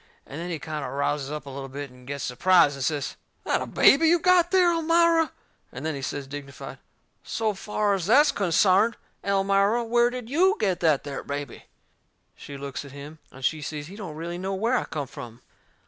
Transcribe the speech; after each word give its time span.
And 0.25 0.41
then 0.41 0.49
he 0.49 0.57
kind 0.57 0.83
o' 0.83 0.87
rouses 0.89 1.29
up 1.29 1.45
a 1.45 1.49
little 1.51 1.69
bit, 1.69 1.91
and 1.91 2.07
gets 2.07 2.23
surprised 2.23 2.73
and 2.75 2.83
says: 2.83 3.17
"That 3.43 3.61
a 3.61 3.67
BABY 3.67 4.07
you 4.07 4.17
got 4.17 4.49
there, 4.49 4.71
Elmira?" 4.71 5.31
And 5.71 5.85
then 5.85 5.93
he 5.93 6.01
says, 6.01 6.25
dignified: 6.25 6.79
"So 7.23 7.53
fur 7.53 7.93
as 7.93 8.07
that's 8.07 8.31
consarned, 8.31 8.97
Elmira, 9.23 9.83
where 9.83 10.09
did 10.09 10.27
YOU 10.27 10.55
get 10.59 10.79
that 10.79 11.03
there 11.03 11.23
baby?" 11.23 11.65
She 12.35 12.57
looks 12.57 12.83
at 12.83 12.93
him, 12.93 13.19
and 13.31 13.45
she 13.45 13.61
sees 13.61 13.85
he 13.85 13.95
don't 13.95 14.15
really 14.15 14.39
know 14.39 14.55
where 14.55 14.75
I 14.75 14.85
come 14.85 15.05
from. 15.05 15.39